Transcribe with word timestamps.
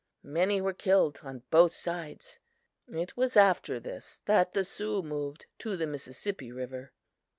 Many 0.23 0.61
were 0.61 0.73
killed 0.73 1.19
on 1.21 1.43
both 1.51 1.73
sides. 1.73 2.39
It 2.87 3.15
was 3.15 3.37
after 3.37 3.79
this 3.79 4.19
that 4.25 4.55
the 4.55 4.63
Sioux 4.65 5.03
moved 5.03 5.45
to 5.59 5.77
the 5.77 5.85
Mississippi 5.85 6.51
river." 6.51 6.91